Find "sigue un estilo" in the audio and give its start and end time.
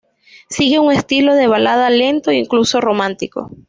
0.49-1.35